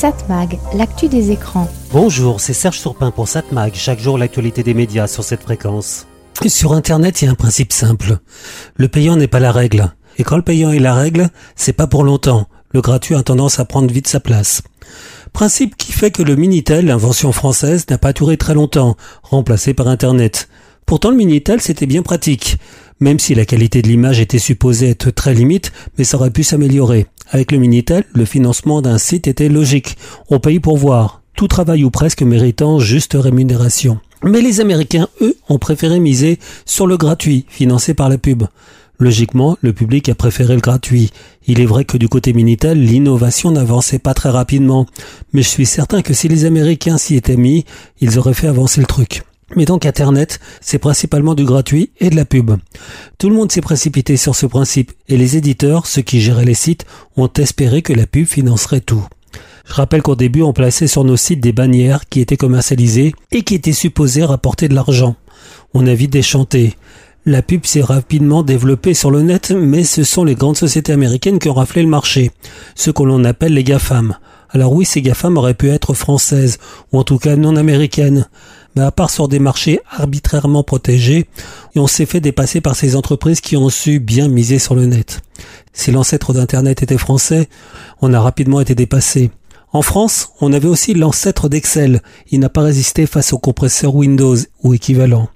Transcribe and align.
Satmag, 0.00 0.58
l'actu 0.72 1.08
des 1.08 1.30
écrans. 1.30 1.68
Bonjour, 1.92 2.40
c'est 2.40 2.54
Serge 2.54 2.78
Surpin 2.78 3.10
pour 3.10 3.28
Satmag, 3.28 3.74
chaque 3.74 4.00
jour 4.00 4.16
l'actualité 4.16 4.62
des 4.62 4.72
médias 4.72 5.06
sur 5.06 5.22
cette 5.22 5.42
fréquence. 5.42 6.06
Sur 6.46 6.72
Internet, 6.72 7.20
il 7.20 7.26
y 7.26 7.28
a 7.28 7.32
un 7.32 7.34
principe 7.34 7.70
simple. 7.70 8.16
Le 8.76 8.88
payant 8.88 9.16
n'est 9.16 9.28
pas 9.28 9.40
la 9.40 9.52
règle. 9.52 9.92
Et 10.16 10.24
quand 10.24 10.38
le 10.38 10.42
payant 10.42 10.70
est 10.70 10.78
la 10.78 10.94
règle, 10.94 11.28
c'est 11.54 11.74
pas 11.74 11.86
pour 11.86 12.02
longtemps. 12.02 12.46
Le 12.70 12.80
gratuit 12.80 13.14
a 13.14 13.22
tendance 13.22 13.60
à 13.60 13.66
prendre 13.66 13.92
vite 13.92 14.08
sa 14.08 14.20
place. 14.20 14.62
Principe 15.34 15.76
qui 15.76 15.92
fait 15.92 16.10
que 16.10 16.22
le 16.22 16.34
Minitel, 16.34 16.90
invention 16.90 17.30
française, 17.30 17.84
n'a 17.90 17.98
pas 17.98 18.14
duré 18.14 18.38
très 18.38 18.54
longtemps, 18.54 18.96
remplacé 19.22 19.74
par 19.74 19.88
Internet. 19.88 20.48
Pourtant, 20.86 21.10
le 21.10 21.16
Minitel, 21.16 21.60
c'était 21.60 21.86
bien 21.86 22.02
pratique. 22.02 22.56
Même 23.00 23.18
si 23.18 23.34
la 23.34 23.46
qualité 23.46 23.80
de 23.80 23.88
l'image 23.88 24.20
était 24.20 24.38
supposée 24.38 24.90
être 24.90 25.10
très 25.10 25.32
limite, 25.32 25.72
mais 25.96 26.04
ça 26.04 26.18
aurait 26.18 26.30
pu 26.30 26.42
s'améliorer. 26.42 27.06
Avec 27.30 27.52
le 27.52 27.58
Minitel, 27.58 28.04
le 28.12 28.24
financement 28.24 28.82
d'un 28.82 28.98
site 28.98 29.26
était 29.26 29.48
logique. 29.48 29.96
On 30.28 30.40
paye 30.40 30.60
pour 30.60 30.76
voir. 30.76 31.22
Tout 31.34 31.48
travail 31.48 31.84
ou 31.84 31.90
presque 31.90 32.22
méritant 32.22 32.78
juste 32.78 33.16
rémunération. 33.18 34.00
Mais 34.22 34.42
les 34.42 34.60
Américains, 34.60 35.08
eux, 35.22 35.36
ont 35.48 35.58
préféré 35.58 35.98
miser 35.98 36.38
sur 36.66 36.86
le 36.86 36.98
gratuit, 36.98 37.46
financé 37.48 37.94
par 37.94 38.10
la 38.10 38.18
pub. 38.18 38.42
Logiquement, 38.98 39.56
le 39.62 39.72
public 39.72 40.10
a 40.10 40.14
préféré 40.14 40.54
le 40.54 40.60
gratuit. 40.60 41.10
Il 41.46 41.60
est 41.60 41.66
vrai 41.66 41.86
que 41.86 41.96
du 41.96 42.08
côté 42.08 42.34
Minitel, 42.34 42.78
l'innovation 42.78 43.50
n'avançait 43.50 43.98
pas 43.98 44.12
très 44.12 44.28
rapidement. 44.28 44.84
Mais 45.32 45.40
je 45.40 45.48
suis 45.48 45.64
certain 45.64 46.02
que 46.02 46.12
si 46.12 46.28
les 46.28 46.44
Américains 46.44 46.98
s'y 46.98 47.16
étaient 47.16 47.38
mis, 47.38 47.64
ils 48.02 48.18
auraient 48.18 48.34
fait 48.34 48.48
avancer 48.48 48.82
le 48.82 48.86
truc. 48.86 49.22
Mais 49.56 49.64
donc 49.64 49.84
Internet, 49.84 50.38
c'est 50.60 50.78
principalement 50.78 51.34
du 51.34 51.44
gratuit 51.44 51.90
et 51.98 52.10
de 52.10 52.16
la 52.16 52.24
pub. 52.24 52.52
Tout 53.18 53.28
le 53.28 53.34
monde 53.34 53.50
s'est 53.50 53.60
précipité 53.60 54.16
sur 54.16 54.36
ce 54.36 54.46
principe 54.46 54.92
et 55.08 55.16
les 55.16 55.36
éditeurs, 55.36 55.86
ceux 55.86 56.02
qui 56.02 56.20
géraient 56.20 56.44
les 56.44 56.54
sites, 56.54 56.86
ont 57.16 57.30
espéré 57.36 57.82
que 57.82 57.92
la 57.92 58.06
pub 58.06 58.26
financerait 58.26 58.80
tout. 58.80 59.04
Je 59.66 59.74
rappelle 59.74 60.02
qu'au 60.02 60.16
début, 60.16 60.42
on 60.42 60.52
plaçait 60.52 60.86
sur 60.86 61.04
nos 61.04 61.16
sites 61.16 61.40
des 61.40 61.52
bannières 61.52 62.08
qui 62.08 62.20
étaient 62.20 62.36
commercialisées 62.36 63.14
et 63.32 63.42
qui 63.42 63.54
étaient 63.54 63.72
supposées 63.72 64.24
rapporter 64.24 64.68
de 64.68 64.74
l'argent. 64.74 65.16
On 65.74 65.86
a 65.86 65.94
vite 65.94 66.12
déchanté. 66.12 66.74
La 67.26 67.42
pub 67.42 67.66
s'est 67.66 67.82
rapidement 67.82 68.42
développée 68.42 68.94
sur 68.94 69.10
le 69.10 69.22
net, 69.22 69.50
mais 69.50 69.84
ce 69.84 70.04
sont 70.04 70.24
les 70.24 70.34
grandes 70.34 70.56
sociétés 70.56 70.92
américaines 70.92 71.38
qui 71.38 71.48
ont 71.48 71.54
raflé 71.54 71.82
le 71.82 71.88
marché, 71.88 72.30
ce 72.74 72.90
que 72.90 73.02
l'on 73.02 73.24
appelle 73.24 73.54
les 73.54 73.64
GAFAM. 73.64 74.16
Alors 74.52 74.72
oui, 74.72 74.84
ces 74.84 75.02
GAFAM 75.02 75.36
auraient 75.36 75.54
pu 75.54 75.70
être 75.70 75.94
françaises, 75.94 76.58
ou 76.92 76.98
en 76.98 77.04
tout 77.04 77.18
cas 77.18 77.36
non 77.36 77.56
américaines 77.56 78.26
mais 78.76 78.82
à 78.82 78.90
part 78.90 79.10
sur 79.10 79.28
des 79.28 79.38
marchés 79.38 79.80
arbitrairement 79.90 80.62
protégés, 80.62 81.26
on 81.74 81.86
s'est 81.86 82.06
fait 82.06 82.20
dépasser 82.20 82.60
par 82.60 82.76
ces 82.76 82.96
entreprises 82.96 83.40
qui 83.40 83.56
ont 83.56 83.68
su 83.68 84.00
bien 84.00 84.28
miser 84.28 84.58
sur 84.58 84.74
le 84.74 84.86
net. 84.86 85.20
Si 85.72 85.90
l'ancêtre 85.90 86.32
d'Internet 86.32 86.82
était 86.82 86.98
français, 86.98 87.48
on 88.00 88.12
a 88.12 88.20
rapidement 88.20 88.60
été 88.60 88.74
dépassé. 88.74 89.30
En 89.72 89.82
France, 89.82 90.30
on 90.40 90.52
avait 90.52 90.68
aussi 90.68 90.94
l'ancêtre 90.94 91.48
d'Excel. 91.48 92.02
Il 92.30 92.40
n'a 92.40 92.48
pas 92.48 92.62
résisté 92.62 93.06
face 93.06 93.32
au 93.32 93.38
compresseur 93.38 93.94
Windows 93.94 94.36
ou 94.62 94.74
équivalent. 94.74 95.28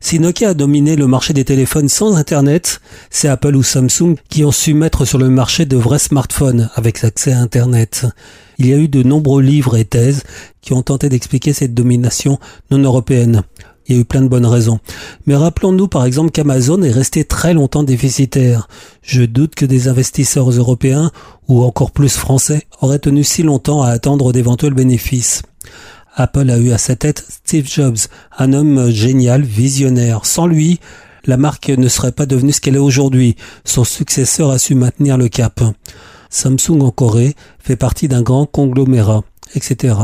Si 0.00 0.18
Nokia 0.18 0.50
a 0.50 0.54
dominé 0.54 0.96
le 0.96 1.06
marché 1.06 1.32
des 1.32 1.44
téléphones 1.44 1.88
sans 1.88 2.16
Internet, 2.16 2.80
c'est 3.10 3.28
Apple 3.28 3.54
ou 3.56 3.62
Samsung 3.62 4.16
qui 4.28 4.44
ont 4.44 4.52
su 4.52 4.74
mettre 4.74 5.04
sur 5.04 5.18
le 5.18 5.28
marché 5.28 5.64
de 5.64 5.76
vrais 5.76 5.98
smartphones 5.98 6.70
avec 6.74 7.02
accès 7.04 7.32
à 7.32 7.38
Internet. 7.38 8.06
Il 8.58 8.66
y 8.66 8.74
a 8.74 8.76
eu 8.76 8.88
de 8.88 9.02
nombreux 9.02 9.42
livres 9.42 9.76
et 9.76 9.84
thèses 9.84 10.22
qui 10.60 10.72
ont 10.72 10.82
tenté 10.82 11.08
d'expliquer 11.08 11.52
cette 11.52 11.74
domination 11.74 12.38
non 12.70 12.78
européenne. 12.78 13.42
Il 13.86 13.94
y 13.94 13.98
a 13.98 14.00
eu 14.00 14.04
plein 14.04 14.22
de 14.22 14.28
bonnes 14.28 14.46
raisons. 14.46 14.78
Mais 15.26 15.34
rappelons-nous 15.34 15.88
par 15.88 16.04
exemple 16.04 16.30
qu'Amazon 16.30 16.82
est 16.82 16.90
resté 16.90 17.24
très 17.24 17.54
longtemps 17.54 17.82
déficitaire. 17.82 18.68
Je 19.02 19.22
doute 19.22 19.54
que 19.54 19.66
des 19.66 19.88
investisseurs 19.88 20.50
européens, 20.50 21.10
ou 21.48 21.64
encore 21.64 21.90
plus 21.90 22.16
français, 22.16 22.62
auraient 22.80 23.00
tenu 23.00 23.24
si 23.24 23.42
longtemps 23.42 23.82
à 23.82 23.88
attendre 23.90 24.32
d'éventuels 24.32 24.74
bénéfices. 24.74 25.42
Apple 26.14 26.50
a 26.50 26.58
eu 26.58 26.72
à 26.72 26.78
sa 26.78 26.96
tête 26.96 27.24
Steve 27.28 27.68
Jobs, 27.68 27.98
un 28.38 28.52
homme 28.52 28.90
génial, 28.90 29.42
visionnaire. 29.42 30.26
Sans 30.26 30.46
lui, 30.46 30.78
la 31.24 31.36
marque 31.36 31.68
ne 31.68 31.88
serait 31.88 32.12
pas 32.12 32.26
devenue 32.26 32.52
ce 32.52 32.60
qu'elle 32.60 32.76
est 32.76 32.78
aujourd'hui. 32.78 33.36
Son 33.64 33.84
successeur 33.84 34.50
a 34.50 34.58
su 34.58 34.74
maintenir 34.74 35.16
le 35.16 35.28
cap. 35.28 35.60
Samsung 36.30 36.80
en 36.80 36.90
Corée 36.90 37.34
fait 37.58 37.76
partie 37.76 38.08
d'un 38.08 38.22
grand 38.22 38.46
conglomérat, 38.46 39.22
etc. 39.54 39.94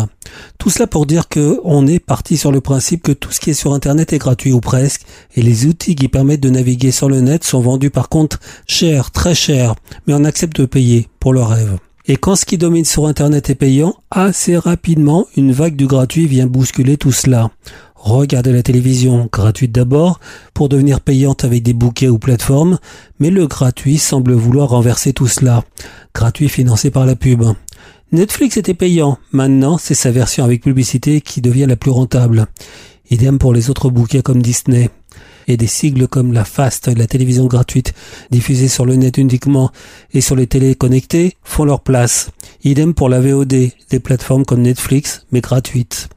Tout 0.59 0.71
cela 0.71 0.87
pour 0.87 1.07
dire 1.07 1.29
que 1.29 1.61
on 1.65 1.87
est 1.87 1.99
parti 1.99 2.37
sur 2.37 2.53
le 2.53 2.61
principe 2.61 3.03
que 3.03 3.13
tout 3.13 3.33
ce 3.33 3.41
qui 3.41 3.51
est 3.51 3.55
sur 3.55 3.75
Internet 3.75 4.13
est 4.13 4.19
gratuit 4.19 4.53
ou 4.53 4.61
presque, 4.61 5.03
et 5.35 5.43
les 5.43 5.67
outils 5.67 5.97
qui 5.97 6.09
permettent 6.09 6.43
de 6.43 6.51
naviguer 6.51 6.91
sur 6.91 7.09
le 7.09 7.21
net 7.21 7.45
sont 7.45 7.61
vendus 7.61 7.91
par 7.91 8.09
contre 8.09 8.41
cher, 8.67 9.11
très 9.11 9.35
cher, 9.35 9.75
mais 10.07 10.15
on 10.15 10.25
accepte 10.25 10.61
de 10.61 10.67
payer 10.67 11.09
pour 11.19 11.33
le 11.33 11.43
rêve. 11.43 11.79
Et 12.11 12.17
quand 12.17 12.37
ce 12.37 12.47
qui 12.47 12.57
domine 12.57 12.87
sur 12.87 13.07
Internet 13.07 13.51
est 13.51 13.55
payant, 13.55 13.95
assez 14.11 14.57
rapidement, 14.57 15.27
une 15.37 15.53
vague 15.53 15.77
du 15.77 15.87
gratuit 15.87 16.27
vient 16.27 16.47
bousculer 16.47 16.97
tout 16.97 17.13
cela. 17.13 17.51
Regardez 17.97 18.51
la 18.51 18.63
télévision, 18.63 19.29
gratuite 19.31 19.73
d'abord, 19.73 20.19
pour 20.55 20.71
devenir 20.71 21.03
payante 21.03 21.45
avec 21.45 21.63
des 21.63 21.75
bouquets 21.75 22.09
ou 22.09 22.19
plateformes, 22.19 22.79
mais 23.19 23.29
le 23.29 23.47
gratuit 23.47 23.99
semble 23.99 24.33
vouloir 24.33 24.71
renverser 24.71 25.13
tout 25.13 25.29
cela. 25.29 25.65
Gratuit 26.15 26.49
financé 26.49 26.91
par 26.91 27.05
la 27.05 27.15
pub. 27.15 27.45
Netflix 28.11 28.57
était 28.57 28.73
payant, 28.73 29.19
maintenant 29.33 29.77
c'est 29.77 29.95
sa 29.95 30.11
version 30.11 30.45
avec 30.45 30.63
publicité 30.63 31.21
qui 31.21 31.43
devient 31.43 31.67
la 31.69 31.77
plus 31.77 31.91
rentable. 31.91 32.47
Idem 33.11 33.39
pour 33.39 33.53
les 33.53 33.69
autres 33.69 33.91
bouquets 33.91 34.23
comme 34.23 34.41
Disney 34.41 34.89
et 35.49 35.57
des 35.57 35.67
sigles 35.67 36.07
comme 36.07 36.33
la 36.33 36.45
FAST, 36.45 36.97
la 36.97 37.09
télévision 37.09 37.47
gratuite, 37.47 37.95
diffusée 38.31 38.69
sur 38.69 38.87
le 38.87 38.95
net 38.95 39.19
uniquement 39.19 39.73
et 40.13 40.21
sur 40.21 40.37
les 40.37 40.47
télés 40.47 40.77
connectées, 40.77 41.37
font 41.43 41.65
leur 41.65 41.81
place. 41.81 42.31
Idem 42.63 42.95
pour 42.95 43.09
la 43.09 43.21
VOD, 43.21 43.49
des 43.49 44.01
plateformes 44.01 44.45
comme 44.45 44.63
Netflix, 44.63 45.27
mais 45.33 45.41
gratuites. 45.41 46.09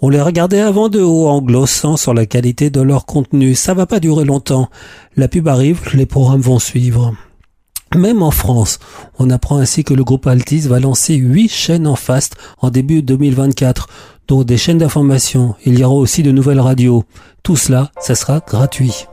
On 0.00 0.08
les 0.08 0.20
regardait 0.20 0.60
avant 0.60 0.88
de 0.88 1.00
haut 1.00 1.26
en 1.26 1.42
glossant 1.42 1.96
sur 1.96 2.14
la 2.14 2.26
qualité 2.26 2.70
de 2.70 2.80
leur 2.80 3.06
contenu. 3.06 3.54
Ça 3.54 3.74
va 3.74 3.86
pas 3.86 3.98
durer 3.98 4.24
longtemps. 4.24 4.68
La 5.16 5.26
pub 5.26 5.48
arrive, 5.48 5.80
les 5.94 6.06
programmes 6.06 6.42
vont 6.42 6.58
suivre. 6.58 7.14
Même 7.96 8.22
en 8.22 8.30
France, 8.30 8.78
on 9.18 9.30
apprend 9.30 9.56
ainsi 9.56 9.82
que 9.82 9.94
le 9.94 10.04
groupe 10.04 10.26
Altis 10.26 10.68
va 10.68 10.80
lancer 10.80 11.14
huit 11.14 11.48
chaînes 11.48 11.86
en 11.86 11.96
fast 11.96 12.36
en 12.60 12.68
début 12.68 13.02
2024 13.02 13.88
dont 14.28 14.42
des 14.42 14.58
chaînes 14.58 14.78
d'information. 14.78 15.54
Il 15.64 15.78
y 15.78 15.84
aura 15.84 15.94
aussi 15.94 16.22
de 16.22 16.30
nouvelles 16.30 16.60
radios. 16.60 17.04
Tout 17.42 17.56
cela, 17.56 17.90
ça 17.98 18.14
sera 18.14 18.40
gratuit. 18.40 19.06